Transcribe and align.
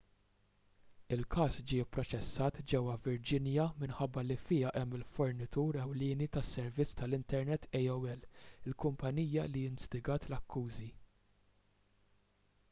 il-każ 1.15 1.57
ġie 1.71 1.83
pproċessat 1.97 2.55
ġewwa 2.73 2.95
virginia 3.07 3.65
minħabba 3.83 4.23
li 4.29 4.37
fiha 4.45 4.71
hemm 4.79 4.97
il-fornitur 5.01 5.79
ewlieni 5.83 6.29
tas-servizz 6.39 6.97
tal-internet 7.03 7.69
aol 7.83 8.09
il-kumpanija 8.17 9.47
li 9.57 9.67
instigat 9.75 10.29
l-akkużi 10.33 10.89